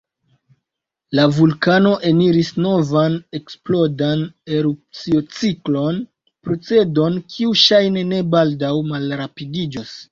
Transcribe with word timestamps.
La 1.17 1.25
vulkano 1.39 1.91
eniris 2.11 2.49
novan 2.67 3.19
eksplodan 3.41 4.25
erupciociklon, 4.61 6.03
procedon 6.49 7.25
kiu 7.37 7.57
ŝajne 7.67 8.09
ne 8.15 8.27
baldaŭ 8.37 8.77
malrapidiĝos. 8.95 9.97